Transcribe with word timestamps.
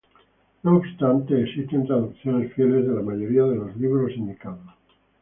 No 0.63 0.77
obstante, 0.77 1.43
existen 1.43 1.85
traducciones 1.85 2.51
fieles 2.55 2.87
de 2.87 2.91
la 2.95 3.03
mayoría 3.03 3.43
de 3.43 3.55
los 3.55 3.77
libros 3.77 4.11
indicados. 4.15 4.65